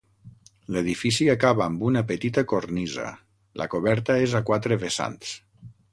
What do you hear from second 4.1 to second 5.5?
és a quatre vessants.